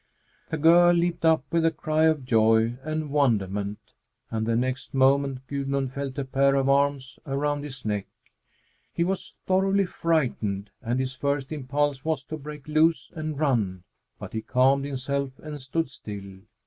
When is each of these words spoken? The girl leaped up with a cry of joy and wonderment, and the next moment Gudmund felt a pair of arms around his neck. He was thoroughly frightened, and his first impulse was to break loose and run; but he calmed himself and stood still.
The 0.49 0.57
girl 0.57 0.93
leaped 0.95 1.25
up 1.25 1.45
with 1.51 1.63
a 1.63 1.69
cry 1.69 2.05
of 2.05 2.25
joy 2.25 2.75
and 2.81 3.11
wonderment, 3.11 3.77
and 4.31 4.47
the 4.47 4.55
next 4.55 4.95
moment 4.95 5.45
Gudmund 5.45 5.93
felt 5.93 6.17
a 6.17 6.25
pair 6.25 6.55
of 6.55 6.67
arms 6.67 7.19
around 7.27 7.63
his 7.63 7.85
neck. 7.85 8.07
He 8.95 9.03
was 9.03 9.35
thoroughly 9.45 9.85
frightened, 9.85 10.71
and 10.81 10.99
his 10.99 11.13
first 11.13 11.51
impulse 11.51 12.03
was 12.03 12.23
to 12.23 12.37
break 12.39 12.67
loose 12.67 13.11
and 13.15 13.37
run; 13.39 13.83
but 14.17 14.33
he 14.33 14.41
calmed 14.41 14.85
himself 14.85 15.33
and 15.37 15.61
stood 15.61 15.87
still. 15.87 16.39